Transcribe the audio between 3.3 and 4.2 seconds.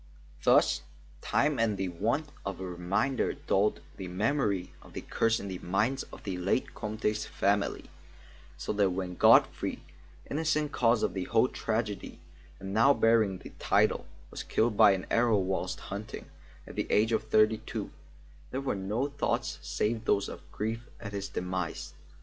dulled the